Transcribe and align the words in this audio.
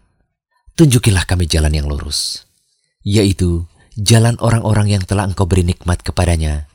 Tunjukilah 0.76 1.24
kami 1.24 1.48
jalan 1.48 1.72
yang 1.72 1.88
lurus, 1.88 2.44
yaitu 3.08 3.64
jalan 3.96 4.36
orang-orang 4.36 4.92
yang 4.92 5.02
telah 5.08 5.24
Engkau 5.24 5.48
beri 5.48 5.64
nikmat 5.64 6.04
kepadanya, 6.04 6.68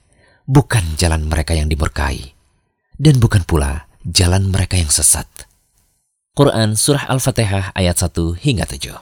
bukan 0.50 0.98
jalan 0.98 1.30
mereka 1.30 1.54
yang 1.54 1.70
dimurkai, 1.70 2.34
dan 2.98 3.22
bukan 3.22 3.46
pula 3.46 3.86
jalan 4.02 4.50
mereka 4.50 4.82
yang 4.82 4.90
sesat. 4.90 5.49
Quran 6.40 6.72
Surah 6.72 7.12
Al-Fatihah 7.12 7.76
ayat 7.76 8.00
1 8.00 8.16
hingga 8.40 8.64
7. 8.64 8.96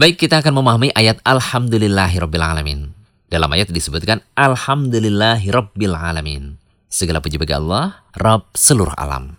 Baik, 0.00 0.16
kita 0.16 0.40
akan 0.40 0.64
memahami 0.64 0.96
ayat 0.96 1.20
Alhamdulillahirrabbilalamin. 1.20 2.88
Dalam 3.28 3.52
ayat 3.52 3.68
disebutkan 3.68 4.24
Alhamdulillahirrabbilalamin. 4.32 6.56
Segala 6.88 7.20
puji 7.20 7.36
bagi 7.36 7.52
Allah, 7.52 8.00
Rabb 8.16 8.56
seluruh 8.56 8.96
alam. 8.96 9.36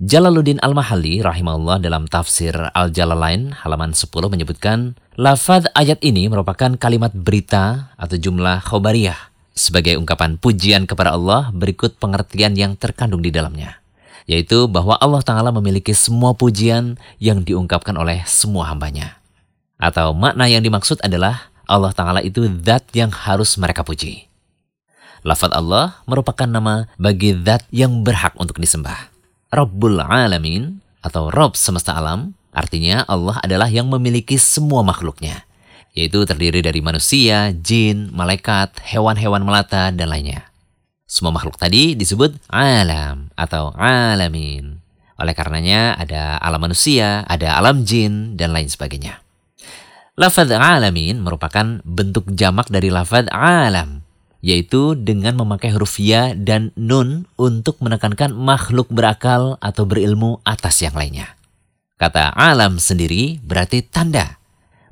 Jalaluddin 0.00 0.56
Al-Mahalli 0.64 1.20
rahimahullah 1.20 1.76
dalam 1.76 2.08
tafsir 2.08 2.56
Al-Jalalain 2.72 3.52
halaman 3.52 3.92
10 3.92 4.08
menyebutkan 4.08 4.96
lafaz 5.20 5.68
ayat 5.76 6.00
ini 6.00 6.32
merupakan 6.32 6.72
kalimat 6.80 7.12
berita 7.12 7.92
atau 8.00 8.16
jumlah 8.16 8.64
khobariyah 8.64 9.28
sebagai 9.52 10.00
ungkapan 10.00 10.40
pujian 10.40 10.88
kepada 10.88 11.12
Allah 11.12 11.52
berikut 11.52 12.00
pengertian 12.00 12.56
yang 12.56 12.80
terkandung 12.80 13.20
di 13.20 13.28
dalamnya 13.28 13.84
yaitu 14.26 14.66
bahwa 14.66 14.98
Allah 14.98 15.22
Ta'ala 15.22 15.50
memiliki 15.54 15.94
semua 15.94 16.34
pujian 16.34 16.98
yang 17.22 17.46
diungkapkan 17.46 17.94
oleh 17.94 18.26
semua 18.26 18.68
hambanya. 18.68 19.22
Atau 19.78 20.12
makna 20.12 20.50
yang 20.50 20.66
dimaksud 20.66 20.98
adalah 21.00 21.50
Allah 21.66 21.94
Ta'ala 21.94 22.20
itu 22.22 22.46
zat 22.62 22.90
yang 22.92 23.14
harus 23.14 23.54
mereka 23.58 23.86
puji. 23.86 24.26
Lafaz 25.26 25.50
Allah 25.54 26.02
merupakan 26.06 26.46
nama 26.46 26.86
bagi 26.98 27.34
zat 27.42 27.66
yang 27.74 28.06
berhak 28.06 28.34
untuk 28.38 28.58
disembah. 28.58 29.10
Rabbul 29.50 30.02
Alamin 30.02 30.82
atau 31.02 31.30
Rob 31.30 31.54
semesta 31.54 31.94
alam 31.94 32.34
artinya 32.50 33.06
Allah 33.06 33.38
adalah 33.42 33.70
yang 33.70 33.86
memiliki 33.86 34.38
semua 34.38 34.82
makhluknya 34.82 35.46
yaitu 35.96 36.28
terdiri 36.28 36.60
dari 36.60 36.84
manusia, 36.84 37.50
jin, 37.56 38.12
malaikat, 38.12 38.84
hewan-hewan 38.84 39.40
melata, 39.40 39.88
dan 39.88 40.12
lainnya. 40.12 40.44
Semua 41.16 41.32
makhluk 41.32 41.56
tadi 41.56 41.96
disebut 41.96 42.36
alam 42.52 43.32
atau 43.40 43.72
alamin. 43.72 44.84
Oleh 45.16 45.32
karenanya 45.32 45.96
ada 45.96 46.36
alam 46.36 46.60
manusia, 46.60 47.24
ada 47.24 47.56
alam 47.56 47.88
jin, 47.88 48.36
dan 48.36 48.52
lain 48.52 48.68
sebagainya. 48.68 49.24
Lafaz 50.20 50.52
alamin 50.52 51.24
merupakan 51.24 51.80
bentuk 51.88 52.28
jamak 52.36 52.68
dari 52.68 52.92
lafaz 52.92 53.24
alam 53.32 54.04
yaitu 54.44 54.92
dengan 54.92 55.40
memakai 55.40 55.72
huruf 55.72 55.96
ya 55.96 56.36
dan 56.36 56.68
nun 56.76 57.24
untuk 57.40 57.80
menekankan 57.80 58.36
makhluk 58.36 58.92
berakal 58.92 59.56
atau 59.64 59.88
berilmu 59.88 60.44
atas 60.44 60.84
yang 60.84 60.92
lainnya. 60.92 61.32
Kata 61.96 62.36
alam 62.36 62.76
sendiri 62.76 63.40
berarti 63.40 63.80
tanda. 63.88 64.36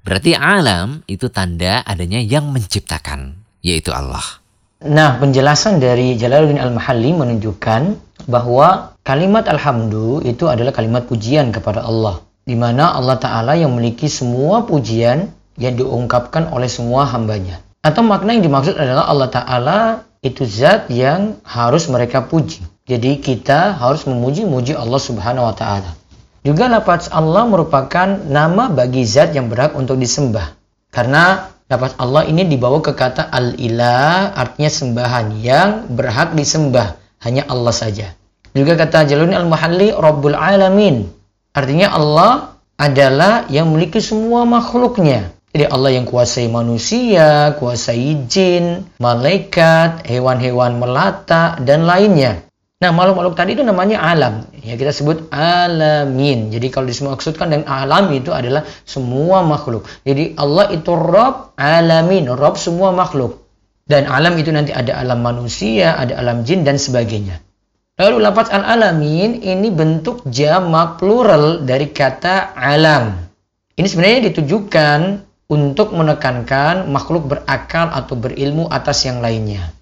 Berarti 0.00 0.32
alam 0.32 1.04
itu 1.04 1.28
tanda 1.28 1.84
adanya 1.84 2.24
yang 2.24 2.48
menciptakan, 2.48 3.44
yaitu 3.60 3.92
Allah. 3.92 4.43
Nah, 4.84 5.16
penjelasan 5.16 5.80
dari 5.80 6.12
Jalaluddin 6.20 6.60
Al-Mahalli 6.60 7.16
menunjukkan 7.16 7.82
bahwa 8.28 8.92
kalimat 9.00 9.48
alhamdu 9.48 10.20
itu 10.20 10.44
adalah 10.44 10.76
kalimat 10.76 11.08
pujian 11.08 11.56
kepada 11.56 11.80
Allah. 11.80 12.20
Di 12.44 12.52
mana 12.52 12.92
Allah 12.92 13.16
Ta'ala 13.16 13.56
yang 13.56 13.72
memiliki 13.72 14.12
semua 14.12 14.68
pujian 14.68 15.32
yang 15.56 15.80
diungkapkan 15.80 16.52
oleh 16.52 16.68
semua 16.68 17.08
hambanya. 17.08 17.64
Atau 17.80 18.04
makna 18.04 18.36
yang 18.36 18.44
dimaksud 18.44 18.76
adalah 18.76 19.08
Allah 19.08 19.28
Ta'ala 19.32 19.78
itu 20.20 20.44
zat 20.44 20.92
yang 20.92 21.40
harus 21.48 21.88
mereka 21.88 22.20
puji. 22.20 22.60
Jadi 22.84 23.24
kita 23.24 23.80
harus 23.80 24.04
memuji-muji 24.04 24.76
Allah 24.76 25.00
Subhanahu 25.00 25.48
wa 25.48 25.56
Ta'ala. 25.56 25.96
Juga 26.44 26.68
lafaz 26.68 27.08
Allah 27.08 27.48
merupakan 27.48 28.20
nama 28.28 28.68
bagi 28.68 29.08
zat 29.08 29.32
yang 29.32 29.48
berhak 29.48 29.72
untuk 29.72 29.96
disembah. 29.96 30.52
Karena 30.92 31.53
lafaz 31.72 31.96
Allah 31.96 32.28
ini 32.28 32.44
dibawa 32.44 32.84
ke 32.84 32.92
kata 32.92 33.32
al-ilah 33.32 34.36
artinya 34.36 34.70
sembahan 34.70 35.26
yang 35.40 35.88
berhak 35.90 36.36
disembah. 36.36 37.00
Hanya 37.24 37.48
Allah 37.48 37.72
saja. 37.72 38.12
Juga 38.52 38.76
kata 38.76 39.08
Jaluni 39.08 39.32
al-Mahalli 39.32 39.96
Rabbul 39.96 40.36
Alamin. 40.36 41.08
Artinya 41.56 41.96
Allah 41.96 42.54
adalah 42.76 43.48
yang 43.48 43.72
memiliki 43.72 43.98
semua 44.04 44.44
makhluknya. 44.44 45.32
Jadi 45.56 45.64
Allah 45.70 45.90
yang 45.96 46.04
kuasai 46.04 46.52
manusia, 46.52 47.56
kuasai 47.56 48.28
jin, 48.28 48.84
malaikat, 49.00 50.04
hewan-hewan 50.04 50.76
melata, 50.76 51.56
dan 51.64 51.88
lainnya. 51.88 52.43
Nah, 52.84 52.92
makhluk-makhluk 52.92 53.32
tadi 53.32 53.56
itu 53.56 53.64
namanya 53.64 53.96
alam. 53.96 54.44
Ya, 54.60 54.76
kita 54.76 54.92
sebut 54.92 55.32
alamin. 55.32 56.52
Jadi 56.52 56.68
kalau 56.68 56.84
dimaksudkan 56.84 57.48
dengan 57.48 57.64
alam 57.64 58.12
itu 58.12 58.28
adalah 58.28 58.60
semua 58.84 59.40
makhluk. 59.40 59.88
Jadi 60.04 60.36
Allah 60.36 60.68
itu 60.68 60.92
Rob 60.92 61.56
alamin, 61.56 62.28
Rob 62.28 62.60
semua 62.60 62.92
makhluk. 62.92 63.40
Dan 63.88 64.04
alam 64.04 64.36
itu 64.36 64.52
nanti 64.52 64.76
ada 64.76 65.00
alam 65.00 65.24
manusia, 65.24 65.96
ada 65.96 66.20
alam 66.20 66.44
jin, 66.44 66.60
dan 66.60 66.76
sebagainya. 66.76 67.40
Lalu 67.96 68.20
lafaz 68.20 68.52
al-alamin 68.52 69.40
ini 69.40 69.72
bentuk 69.72 70.20
jamak 70.28 71.00
plural 71.00 71.64
dari 71.64 71.88
kata 71.88 72.52
alam. 72.52 73.16
Ini 73.80 73.86
sebenarnya 73.88 74.28
ditujukan 74.28 75.24
untuk 75.48 75.96
menekankan 75.96 76.84
makhluk 76.92 77.32
berakal 77.32 77.88
atau 77.96 78.12
berilmu 78.12 78.68
atas 78.68 79.08
yang 79.08 79.24
lainnya. 79.24 79.72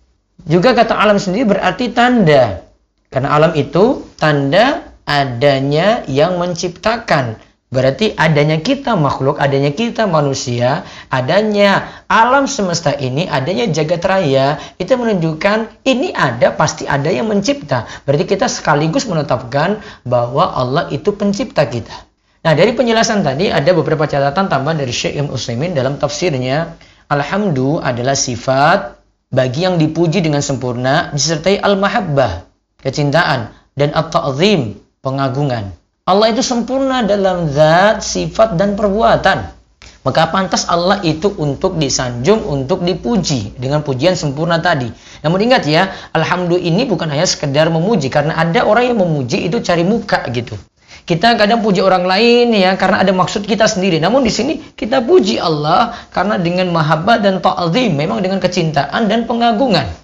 Juga 0.46 0.70
kata 0.70 0.94
alam 0.94 1.18
sendiri 1.18 1.50
berarti 1.50 1.90
tanda. 1.90 2.70
Karena 3.12 3.36
alam 3.36 3.52
itu 3.52 4.08
tanda 4.16 4.96
adanya 5.04 6.00
yang 6.08 6.40
menciptakan. 6.40 7.36
Berarti 7.72 8.12
adanya 8.20 8.60
kita 8.60 9.00
makhluk, 9.00 9.40
adanya 9.40 9.72
kita 9.72 10.04
manusia, 10.04 10.84
adanya 11.08 12.04
alam 12.04 12.44
semesta 12.44 12.92
ini, 12.92 13.24
adanya 13.24 13.64
jagat 13.64 14.04
raya, 14.04 14.60
itu 14.76 14.92
menunjukkan 14.92 15.80
ini 15.88 16.12
ada, 16.12 16.52
pasti 16.52 16.84
ada 16.84 17.08
yang 17.08 17.32
mencipta. 17.32 17.88
Berarti 18.04 18.28
kita 18.28 18.44
sekaligus 18.44 19.08
menetapkan 19.08 19.80
bahwa 20.04 20.52
Allah 20.52 20.92
itu 20.92 21.16
pencipta 21.16 21.64
kita. 21.64 21.96
Nah, 22.44 22.52
dari 22.52 22.76
penjelasan 22.76 23.24
tadi 23.24 23.48
ada 23.48 23.72
beberapa 23.72 24.04
catatan 24.04 24.52
tambahan 24.52 24.76
dari 24.76 24.92
Syekh 24.92 25.24
Ibn 25.24 25.32
Utsaimin 25.32 25.72
dalam 25.72 25.96
tafsirnya. 25.96 26.76
Alhamdu 27.08 27.80
adalah 27.80 28.12
sifat 28.12 29.00
bagi 29.32 29.64
yang 29.64 29.80
dipuji 29.80 30.20
dengan 30.20 30.44
sempurna 30.44 31.08
disertai 31.16 31.56
al-mahabbah, 31.56 32.51
kecintaan 32.82 33.54
dan 33.78 33.94
at-ta'zim, 33.96 34.76
pengagungan. 35.00 35.72
Allah 36.02 36.34
itu 36.34 36.42
sempurna 36.42 37.06
dalam 37.06 37.46
zat, 37.48 38.02
sifat 38.02 38.58
dan 38.58 38.74
perbuatan. 38.74 39.62
Maka 40.02 40.34
pantas 40.34 40.66
Allah 40.66 40.98
itu 41.06 41.30
untuk 41.38 41.78
disanjung, 41.78 42.42
untuk 42.42 42.82
dipuji 42.82 43.54
dengan 43.54 43.86
pujian 43.86 44.18
sempurna 44.18 44.58
tadi. 44.58 44.90
Namun 45.22 45.38
ingat 45.46 45.62
ya, 45.62 45.94
Alhamdulillah 46.10 46.58
ini 46.58 46.82
bukan 46.90 47.06
hanya 47.06 47.22
sekedar 47.22 47.70
memuji. 47.70 48.10
Karena 48.10 48.34
ada 48.34 48.66
orang 48.66 48.90
yang 48.90 48.98
memuji 48.98 49.46
itu 49.46 49.62
cari 49.62 49.86
muka 49.86 50.26
gitu. 50.34 50.58
Kita 51.06 51.38
kadang 51.38 51.62
puji 51.62 51.82
orang 51.82 52.06
lain 52.06 52.50
ya 52.50 52.74
karena 52.74 53.02
ada 53.02 53.14
maksud 53.14 53.46
kita 53.46 53.70
sendiri. 53.70 54.02
Namun 54.02 54.26
di 54.26 54.34
sini 54.34 54.58
kita 54.74 55.06
puji 55.06 55.38
Allah 55.38 55.94
karena 56.10 56.34
dengan 56.34 56.74
mahabbah 56.74 57.22
dan 57.22 57.38
ta'zim, 57.38 57.94
memang 57.94 58.26
dengan 58.26 58.42
kecintaan 58.42 59.06
dan 59.06 59.30
pengagungan. 59.30 60.01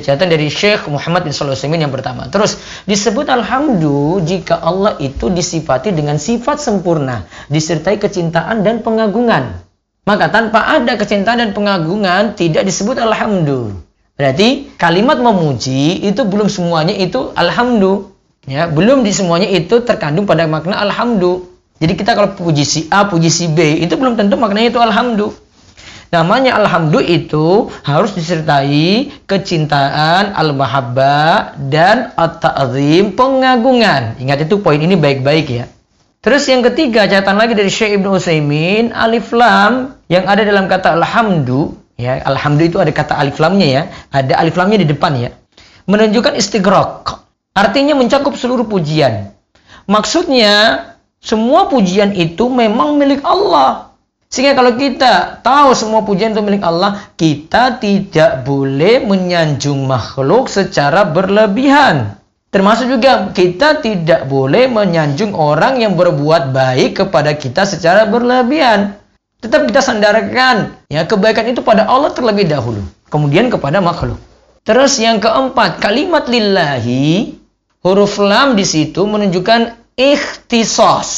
Catatan 0.00 0.32
dari 0.32 0.48
Syekh 0.50 0.88
Muhammad 0.90 1.24
bin 1.24 1.32
Shalih 1.32 1.56
yang 1.56 1.92
pertama. 1.92 2.28
Terus 2.32 2.58
disebut 2.84 3.28
alhamdulillah 3.28 4.24
jika 4.24 4.60
Allah 4.60 4.96
itu 5.00 5.28
disifati 5.32 5.92
dengan 5.92 6.16
sifat 6.16 6.60
sempurna, 6.60 7.28
disertai 7.52 8.00
kecintaan 8.00 8.64
dan 8.66 8.80
pengagungan. 8.80 9.62
Maka 10.06 10.30
tanpa 10.30 10.78
ada 10.78 10.94
kecintaan 10.94 11.42
dan 11.42 11.50
pengagungan 11.50 12.38
tidak 12.38 12.62
disebut 12.62 13.00
alhamdulillah. 13.00 13.82
Berarti 14.16 14.72
kalimat 14.80 15.20
memuji 15.20 16.00
itu 16.06 16.24
belum 16.24 16.48
semuanya 16.48 16.96
itu 16.96 17.34
alhamdulillah. 17.36 18.14
Ya, 18.46 18.70
belum 18.70 19.02
di 19.02 19.10
semuanya 19.10 19.50
itu 19.50 19.82
terkandung 19.82 20.24
pada 20.24 20.46
makna 20.46 20.78
alhamdulillah. 20.78 21.50
Jadi 21.76 21.92
kita 21.92 22.16
kalau 22.16 22.32
puji 22.32 22.64
si 22.64 22.80
A, 22.88 23.04
puji 23.04 23.28
si 23.28 23.52
B, 23.52 23.84
itu 23.84 23.92
belum 24.00 24.16
tentu 24.16 24.40
maknanya 24.40 24.72
itu 24.72 24.80
alhamdulillah. 24.80 25.45
Namanya 26.14 26.56
alhamdulillah 26.58 27.26
itu 27.26 27.70
harus 27.82 28.14
disertai 28.14 29.10
kecintaan, 29.26 30.32
al-mahabbah, 30.32 31.58
dan 31.70 32.14
at-ta'zim, 32.14 33.18
pengagungan. 33.18 34.16
Ingat 34.22 34.46
itu 34.46 34.62
poin 34.62 34.78
ini 34.78 34.94
baik-baik 34.94 35.46
ya. 35.50 35.64
Terus 36.22 36.46
yang 36.50 36.62
ketiga, 36.66 37.06
catatan 37.06 37.38
lagi 37.38 37.54
dari 37.54 37.70
Syekh 37.70 38.02
Ibnu 38.02 38.18
Utsaimin, 38.18 38.90
alif 38.90 39.30
lam 39.30 39.94
yang 40.10 40.26
ada 40.26 40.42
dalam 40.42 40.66
kata 40.66 40.98
alhamdulillah, 40.98 41.98
ya, 41.98 42.18
alhamdulillah 42.26 42.72
itu 42.72 42.80
ada 42.82 42.92
kata 42.94 43.14
alif 43.14 43.38
lamnya 43.38 43.66
ya, 43.66 43.82
ada 44.10 44.34
alif 44.42 44.58
lamnya 44.58 44.82
di 44.82 44.88
depan 44.90 45.14
ya. 45.18 45.30
Menunjukkan 45.86 46.34
istighraq 46.34 47.26
Artinya 47.56 47.96
mencakup 47.96 48.36
seluruh 48.36 48.68
pujian. 48.68 49.32
Maksudnya, 49.88 50.84
semua 51.24 51.72
pujian 51.72 52.12
itu 52.12 52.52
memang 52.52 53.00
milik 53.00 53.24
Allah. 53.24 53.85
Sehingga 54.36 54.52
kalau 54.52 54.76
kita 54.76 55.40
tahu 55.40 55.72
semua 55.72 56.04
pujian 56.04 56.36
itu 56.36 56.44
milik 56.44 56.60
Allah, 56.60 57.08
kita 57.16 57.80
tidak 57.80 58.44
boleh 58.44 59.00
menyanjung 59.00 59.88
makhluk 59.88 60.52
secara 60.52 61.08
berlebihan. 61.08 62.20
Termasuk 62.52 62.92
juga 62.92 63.32
kita 63.32 63.80
tidak 63.80 64.28
boleh 64.28 64.68
menyanjung 64.68 65.32
orang 65.32 65.80
yang 65.80 65.96
berbuat 65.96 66.52
baik 66.52 67.00
kepada 67.00 67.32
kita 67.32 67.64
secara 67.64 68.04
berlebihan. 68.04 69.00
Tetap 69.40 69.64
kita 69.72 69.80
sandarkan 69.80 70.84
ya 70.92 71.08
kebaikan 71.08 71.48
itu 71.48 71.64
pada 71.64 71.88
Allah 71.88 72.12
terlebih 72.12 72.44
dahulu, 72.44 72.84
kemudian 73.08 73.48
kepada 73.48 73.80
makhluk. 73.80 74.20
Terus 74.68 75.00
yang 75.00 75.16
keempat, 75.16 75.80
kalimat 75.80 76.28
lillahi 76.28 77.40
huruf 77.80 78.20
lam 78.20 78.52
di 78.52 78.68
situ 78.68 79.00
menunjukkan 79.08 79.96
ikhtisos 79.96 81.08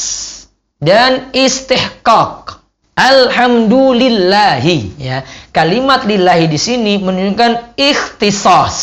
dan 0.78 1.34
istihqaq. 1.34 2.57
Alhamdulillahi 2.98 4.98
ya. 4.98 5.22
Kalimat 5.54 6.02
lillahi 6.02 6.50
di 6.50 6.58
sini 6.58 6.98
menunjukkan 6.98 7.78
ikhtisos 7.78 8.76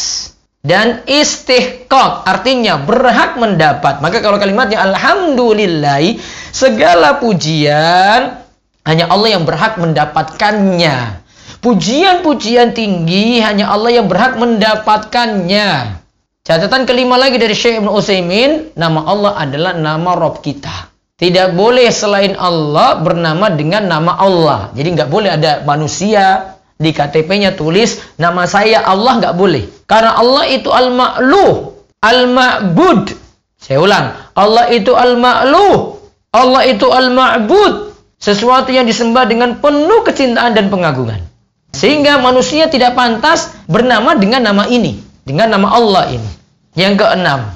dan 0.64 1.04
istihqaq 1.04 2.24
artinya 2.24 2.80
berhak 2.80 3.36
mendapat. 3.36 4.00
Maka 4.00 4.24
kalau 4.24 4.40
kalimatnya 4.40 4.80
alhamdulillahi 4.88 6.16
segala 6.56 7.20
pujian 7.20 8.40
hanya 8.88 9.06
Allah 9.12 9.36
yang 9.36 9.44
berhak 9.44 9.76
mendapatkannya. 9.76 11.28
Pujian-pujian 11.60 12.72
tinggi 12.72 13.44
hanya 13.44 13.68
Allah 13.68 14.00
yang 14.00 14.08
berhak 14.08 14.40
mendapatkannya. 14.40 16.00
Catatan 16.46 16.86
kelima 16.86 17.18
lagi 17.18 17.42
dari 17.42 17.58
Syekh 17.58 17.82
Ibn 17.82 17.90
Utsaimin, 17.90 18.78
nama 18.78 19.02
Allah 19.10 19.34
adalah 19.34 19.74
nama 19.74 20.14
Rob 20.14 20.46
kita. 20.46 20.94
Tidak 21.16 21.56
boleh 21.56 21.88
selain 21.96 22.36
Allah 22.36 23.00
bernama 23.00 23.48
dengan 23.48 23.88
nama 23.88 24.20
Allah. 24.20 24.60
Jadi 24.76 25.00
nggak 25.00 25.08
boleh 25.08 25.32
ada 25.32 25.64
manusia 25.64 26.56
di 26.76 26.92
KTP-nya 26.92 27.56
tulis 27.56 28.04
nama 28.20 28.44
saya 28.44 28.84
Allah 28.84 29.24
nggak 29.24 29.36
boleh. 29.40 29.64
Karena 29.88 30.20
Allah 30.20 30.44
itu 30.52 30.68
al-ma'luh, 30.68 31.72
al-ma'bud. 32.04 33.16
Saya 33.56 33.80
ulang, 33.80 34.12
Allah 34.36 34.68
itu 34.76 34.92
al-ma'luh, 34.92 36.04
Allah 36.36 36.62
itu 36.68 36.92
al-ma'bud. 36.92 37.96
Sesuatu 38.20 38.76
yang 38.76 38.84
disembah 38.84 39.24
dengan 39.24 39.64
penuh 39.64 40.04
kecintaan 40.04 40.52
dan 40.52 40.68
pengagungan. 40.68 41.24
Sehingga 41.72 42.20
manusia 42.20 42.68
tidak 42.68 42.96
pantas 42.96 43.56
bernama 43.72 44.16
dengan 44.20 44.44
nama 44.44 44.68
ini 44.68 45.06
dengan 45.26 45.50
nama 45.52 45.68
Allah 45.76 46.14
ini. 46.14 46.32
Yang 46.78 47.04
keenam, 47.04 47.56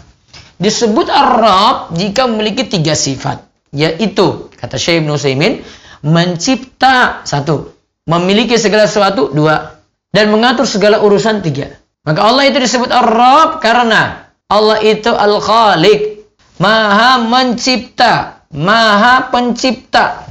disebut 0.57 1.07
Arab 1.07 1.93
jika 1.95 2.25
memiliki 2.25 2.65
tiga 2.65 2.97
sifat, 2.97 3.45
yaitu 3.73 4.49
kata 4.57 4.75
Syekh 4.77 5.05
Ibn 5.05 5.15
Utsaimin 5.15 5.61
mencipta 6.05 7.23
satu, 7.27 7.75
memiliki 8.07 8.55
segala 8.55 8.87
sesuatu 8.87 9.29
dua, 9.31 9.79
dan 10.09 10.31
mengatur 10.33 10.65
segala 10.65 11.03
urusan 11.03 11.43
tiga. 11.43 11.75
Maka 12.07 12.23
Allah 12.23 12.47
itu 12.47 12.57
disebut 12.57 12.89
Arab 12.89 13.59
karena 13.59 14.31
Allah 14.49 14.81
itu 14.81 15.11
Al-Khaliq, 15.13 16.25
Maha 16.57 17.21
mencipta, 17.21 18.43
Maha 18.49 19.29
pencipta. 19.29 20.25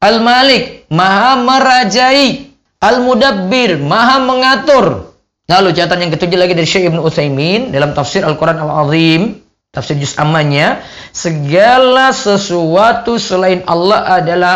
Al-Malik, 0.00 0.88
Maha 0.90 1.36
merajai. 1.38 2.50
Al-Mudabbir, 2.80 3.76
Maha 3.76 4.24
mengatur. 4.24 5.12
Lalu 5.44 5.68
catatan 5.76 6.08
yang 6.08 6.12
ketujuh 6.16 6.38
lagi 6.40 6.56
dari 6.56 6.64
Syekh 6.64 6.88
Ibn 6.88 6.98
Utsaimin 7.04 7.70
dalam 7.74 7.92
tafsir 7.92 8.24
Al-Quran 8.24 8.58
Al-Azim, 8.64 9.36
tafsir 9.70 9.96
juz 9.98 10.18
amannya, 10.18 10.82
segala 11.14 12.10
sesuatu 12.10 13.16
selain 13.16 13.62
Allah 13.66 14.20
adalah 14.20 14.54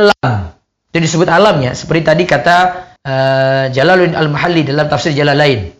alam. 0.00 0.52
Itu 0.92 0.98
disebut 1.00 1.28
alamnya, 1.28 1.72
seperti 1.72 2.02
tadi 2.04 2.24
kata 2.28 2.56
uh, 3.04 3.64
Jalaluddin 3.72 4.16
Al-Mahalli 4.16 4.64
dalam 4.68 4.86
tafsir 4.88 5.16
Jalalain. 5.16 5.72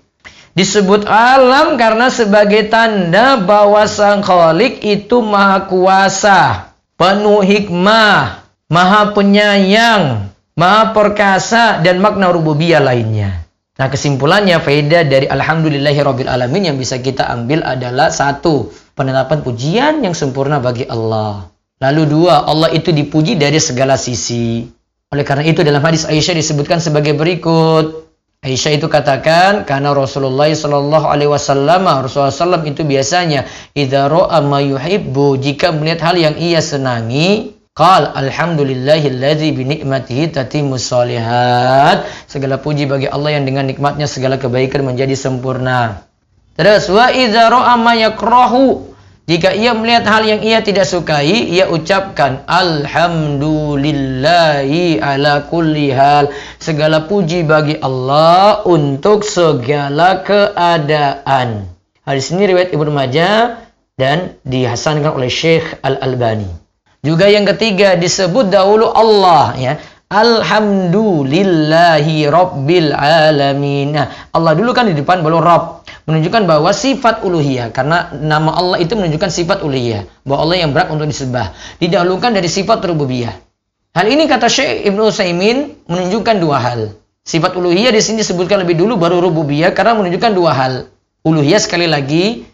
Disebut 0.56 1.05
alam 1.05 1.76
karena 1.76 2.08
sebagai 2.08 2.73
tanda 2.73 3.37
bahwa 3.37 3.85
Sang 3.85 4.25
Khalik 4.25 4.81
itu 4.81 5.20
maha 5.20 5.69
kuasa, 5.69 6.73
penuh 6.97 7.44
hikmah, 7.44 8.41
maha 8.73 9.12
penyayang, 9.12 10.32
maha 10.56 10.97
perkasa, 10.97 11.85
dan 11.85 12.00
makna 12.00 12.32
rububiyah 12.32 12.81
lainnya. 12.81 13.45
Nah 13.76 13.93
kesimpulannya 13.93 14.56
faedah 14.64 15.05
dari 15.05 15.28
Alhamdulillahi 15.28 16.00
Rabbil 16.00 16.31
Alamin 16.32 16.73
yang 16.73 16.76
bisa 16.81 16.96
kita 16.96 17.28
ambil 17.28 17.61
adalah 17.61 18.08
satu, 18.08 18.73
penetapan 18.96 19.44
pujian 19.44 20.00
yang 20.00 20.17
sempurna 20.17 20.56
bagi 20.56 20.88
Allah. 20.88 21.52
Lalu 21.84 22.02
dua, 22.08 22.49
Allah 22.49 22.73
itu 22.73 22.88
dipuji 22.88 23.37
dari 23.37 23.61
segala 23.61 24.00
sisi. 24.00 24.64
Oleh 25.12 25.28
karena 25.28 25.44
itu 25.44 25.61
dalam 25.61 25.84
hadis 25.84 26.08
Aisyah 26.08 26.40
disebutkan 26.40 26.81
sebagai 26.81 27.12
berikut. 27.12 28.08
Aisyah 28.41 28.81
itu 28.81 28.89
katakan 28.89 29.69
karena 29.69 29.93
Rasulullah 29.93 30.48
Shallallahu 30.48 31.06
Alaihi 31.08 31.29
Wasallam 31.29 31.84
Rasulullah 31.84 32.32
SAW 32.32 32.65
itu 32.65 32.81
biasanya 32.81 33.44
idza 33.77 34.08
ra'a 34.08 34.41
ma 34.41 34.60
jika 35.36 35.72
melihat 35.77 36.01
hal 36.01 36.17
yang 36.17 36.34
ia 36.41 36.65
senangi 36.65 37.56
Qal 37.77 38.09
alhamdulillahilladzi 38.09 39.53
bi 39.53 39.69
ni'matihi 39.69 40.33
tatimmus 40.33 40.89
shalihat. 40.89 42.09
Segala 42.25 42.56
puji 42.56 42.89
bagi 42.89 43.05
Allah 43.05 43.37
yang 43.37 43.45
dengan 43.45 43.69
nikmatnya 43.69 44.09
segala 44.09 44.41
kebaikan 44.41 44.81
menjadi 44.81 45.13
sempurna. 45.13 46.09
Terus 46.56 46.89
wa 46.89 47.13
idza 47.13 47.53
ra'a 47.53 47.77
yakrahu. 48.01 48.97
Jika 49.29 49.53
ia 49.53 49.77
melihat 49.77 50.09
hal 50.09 50.25
yang 50.25 50.41
ia 50.41 50.65
tidak 50.65 50.89
sukai, 50.89 51.53
ia 51.53 51.69
ucapkan 51.69 52.49
alhamdulillahi 52.49 54.97
ala 54.97 55.45
kulli 55.45 55.93
hal. 55.93 56.33
Segala 56.56 57.05
puji 57.05 57.45
bagi 57.45 57.77
Allah 57.77 58.65
untuk 58.65 59.21
segala 59.21 60.25
keadaan. 60.25 61.69
Hadis 62.09 62.33
ini 62.33 62.56
riwayat 62.56 62.73
Ibnu 62.73 62.89
Majah 62.89 63.69
dan 64.01 64.41
dihasankan 64.49 65.13
oleh 65.13 65.29
Syekh 65.29 65.77
Al-Albani. 65.85 66.66
Juga 67.05 67.29
yang 67.29 67.44
ketiga 67.44 67.96
disebut 67.98 68.48
dahulu 68.48 68.88
Allah 68.93 69.53
ya. 69.56 69.76
Alhamdulillahi 70.06 72.31
Rabbil 72.31 72.94
Alamin. 72.94 73.98
Nah, 73.98 74.06
Allah 74.31 74.55
dulu 74.55 74.70
kan 74.70 74.86
di 74.86 74.94
depan 74.94 75.19
baru 75.19 75.43
Rabb. 75.43 75.82
Menunjukkan 76.06 76.46
bahwa 76.46 76.70
sifat 76.70 77.26
uluhiyah. 77.26 77.74
Karena 77.74 78.15
nama 78.15 78.55
Allah 78.55 78.79
itu 78.79 78.94
menunjukkan 78.94 79.34
sifat 79.34 79.67
uluhiyah. 79.67 80.06
Bahwa 80.22 80.46
Allah 80.46 80.62
yang 80.62 80.70
berat 80.70 80.94
untuk 80.94 81.10
disembah. 81.10 81.50
Didahulukan 81.82 82.31
dari 82.31 82.46
sifat 82.46 82.86
rububiyah. 82.86 83.34
Hal 83.98 84.06
ini 84.06 84.31
kata 84.31 84.46
Syekh 84.46 84.86
Ibnu 84.86 85.10
Utsaimin 85.10 85.74
menunjukkan 85.91 86.38
dua 86.38 86.62
hal. 86.62 86.94
Sifat 87.26 87.58
uluhiyah 87.58 87.91
di 87.91 87.98
sini 87.98 88.22
disebutkan 88.22 88.62
lebih 88.62 88.79
dulu 88.79 88.94
baru 88.94 89.19
rububiyah 89.19 89.74
karena 89.74 89.98
menunjukkan 89.98 90.31
dua 90.31 90.55
hal. 90.55 90.86
Uluhiyah 91.26 91.58
sekali 91.58 91.91
lagi 91.91 92.46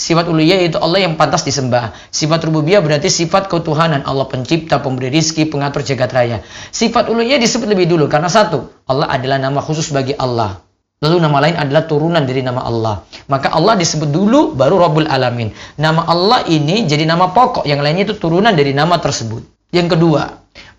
Sifat 0.00 0.32
uluhiyah 0.32 0.64
itu 0.64 0.80
Allah 0.80 1.04
yang 1.04 1.20
pantas 1.20 1.44
disembah. 1.44 1.92
Sifat 2.08 2.40
rububiyah 2.48 2.80
berarti 2.80 3.12
sifat 3.12 3.52
ketuhanan. 3.52 4.00
Allah 4.08 4.24
pencipta, 4.32 4.80
pemberi 4.80 5.12
rizki, 5.12 5.44
pengatur 5.44 5.84
jagat 5.84 6.08
raya. 6.16 6.40
Sifat 6.72 7.12
uluhiyah 7.12 7.36
disebut 7.36 7.68
lebih 7.68 7.84
dulu. 7.84 8.08
Karena 8.08 8.32
satu, 8.32 8.72
Allah 8.88 9.12
adalah 9.12 9.36
nama 9.36 9.60
khusus 9.60 9.92
bagi 9.92 10.16
Allah. 10.16 10.64
Lalu 11.04 11.16
nama 11.20 11.36
lain 11.44 11.56
adalah 11.60 11.84
turunan 11.84 12.24
dari 12.24 12.40
nama 12.40 12.64
Allah. 12.64 13.04
Maka 13.28 13.52
Allah 13.52 13.76
disebut 13.76 14.08
dulu 14.08 14.56
baru 14.56 14.80
Rabbul 14.80 15.04
Alamin. 15.04 15.52
Nama 15.76 16.08
Allah 16.08 16.48
ini 16.48 16.88
jadi 16.88 17.04
nama 17.04 17.28
pokok, 17.36 17.68
yang 17.68 17.84
lainnya 17.84 18.08
itu 18.08 18.16
turunan 18.16 18.56
dari 18.56 18.72
nama 18.72 18.96
tersebut. 18.96 19.44
Yang 19.68 19.96
kedua, 19.96 20.28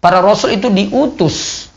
para 0.02 0.22
rasul 0.22 0.58
itu 0.58 0.70
diutus 0.74 1.70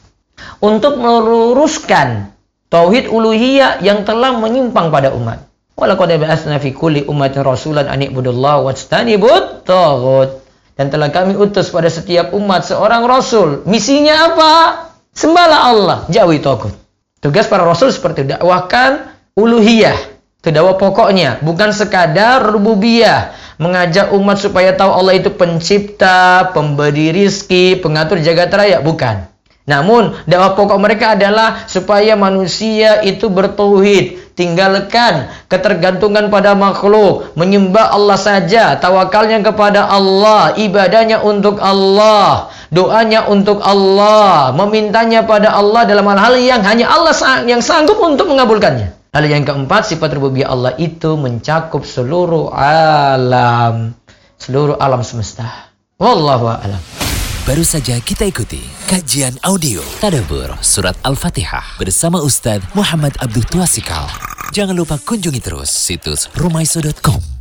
untuk 0.64 0.96
meluruskan 0.96 2.32
tauhid 2.72 3.08
uluhiyah 3.08 3.84
yang 3.84 4.04
telah 4.04 4.32
menyimpang 4.36 4.88
pada 4.88 5.12
umat. 5.12 5.53
Walaqad 5.74 6.10
ba'atsna 6.22 6.62
fi 6.62 6.70
kulli 6.70 7.02
ummatin 7.10 7.42
rasulan 7.42 7.90
an 7.90 7.98
ibudullaha 7.98 8.62
wajtanibut 8.62 9.66
taghut. 9.66 10.46
Dan 10.74 10.90
telah 10.90 11.10
kami 11.10 11.38
utus 11.38 11.70
pada 11.70 11.86
setiap 11.86 12.34
umat 12.34 12.66
seorang 12.66 13.06
rasul. 13.06 13.62
Misinya 13.66 14.34
apa? 14.34 14.52
Sembahlah 15.14 15.60
Allah, 15.70 15.98
jauhi 16.10 16.42
tagut. 16.42 16.74
Tugas 17.22 17.46
para 17.46 17.62
rasul 17.62 17.94
seperti 17.94 18.26
dakwahkan 18.26 19.14
uluhiyah. 19.38 20.14
Itu 20.44 20.52
pokoknya, 20.76 21.40
bukan 21.40 21.72
sekadar 21.72 22.44
rububiyah. 22.52 23.32
Mengajak 23.56 24.12
umat 24.12 24.36
supaya 24.42 24.76
tahu 24.76 24.92
Allah 24.92 25.16
itu 25.16 25.32
pencipta, 25.32 26.52
pemberi 26.52 27.14
rizki, 27.14 27.80
pengatur 27.80 28.20
jagat 28.20 28.52
raya, 28.52 28.84
bukan. 28.84 29.24
Namun, 29.64 30.12
dakwah 30.28 30.52
pokok 30.52 30.76
mereka 30.76 31.16
adalah 31.16 31.64
supaya 31.64 32.12
manusia 32.12 33.00
itu 33.00 33.32
bertauhid, 33.32 34.23
tinggalkan 34.34 35.30
ketergantungan 35.46 36.28
pada 36.28 36.58
makhluk, 36.58 37.34
menyembah 37.38 37.94
Allah 37.94 38.18
saja, 38.18 38.74
tawakalnya 38.78 39.42
kepada 39.46 39.86
Allah, 39.86 40.54
ibadahnya 40.58 41.22
untuk 41.22 41.62
Allah, 41.62 42.50
doanya 42.74 43.30
untuk 43.30 43.62
Allah, 43.62 44.50
memintanya 44.54 45.22
pada 45.22 45.54
Allah 45.54 45.86
dalam 45.86 46.06
hal-hal 46.10 46.34
yang 46.38 46.62
hanya 46.66 46.90
Allah 46.90 47.14
yang 47.46 47.62
sanggup 47.62 47.98
untuk 48.02 48.30
mengabulkannya. 48.30 48.94
Lalu 49.14 49.30
yang 49.30 49.46
keempat, 49.46 49.86
sifat 49.86 50.10
rububiyah 50.18 50.50
Allah 50.50 50.74
itu 50.74 51.14
mencakup 51.14 51.86
seluruh 51.86 52.50
alam, 52.50 53.94
seluruh 54.42 54.74
alam 54.74 55.06
semesta. 55.06 55.70
Wallahu 56.02 56.50
a'lam. 56.50 57.03
Baru 57.44 57.60
saja 57.60 58.00
kita 58.00 58.24
ikuti 58.24 58.64
kajian 58.88 59.36
audio 59.44 59.84
Tadabur 60.00 60.56
Surat 60.64 60.96
Al-Fatihah 61.04 61.76
bersama 61.76 62.24
Ustadz 62.24 62.64
Muhammad 62.72 63.12
Abdul 63.20 63.44
Tuasikal. 63.44 64.08
Jangan 64.56 64.72
lupa 64.72 64.96
kunjungi 64.96 65.44
terus 65.44 65.68
situs 65.68 66.32
rumaiso.com 66.40 67.33